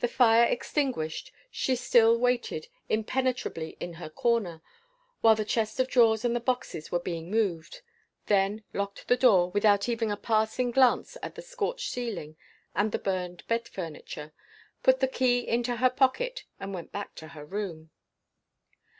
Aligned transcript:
The 0.00 0.08
fire 0.08 0.46
extinguished, 0.46 1.30
she 1.48 1.76
still 1.76 2.18
waited 2.18 2.66
impenetrably 2.88 3.76
in 3.78 3.92
her 4.02 4.10
corner, 4.10 4.62
while 5.20 5.36
the 5.36 5.44
chest 5.44 5.78
of 5.78 5.86
drawers 5.86 6.24
and 6.24 6.34
the 6.34 6.40
boxes 6.40 6.90
were 6.90 6.98
being 6.98 7.30
moved 7.30 7.80
then 8.26 8.64
locked 8.72 9.06
the 9.06 9.16
door, 9.16 9.52
without 9.52 9.88
even 9.88 10.10
a 10.10 10.16
passing 10.16 10.72
glance 10.72 11.16
at 11.22 11.36
the 11.36 11.40
scorched 11.42 11.88
ceiling 11.92 12.36
and 12.74 12.90
the 12.90 12.98
burned 12.98 13.46
bed 13.46 13.68
furniture 13.68 14.32
put 14.82 14.98
the 14.98 15.06
key 15.06 15.46
into 15.46 15.76
her 15.76 15.88
pocket 15.88 16.42
and 16.58 16.74
went 16.74 16.90
back 16.90 17.14
to 17.14 17.28
her 17.28 17.44
room. 17.44 17.90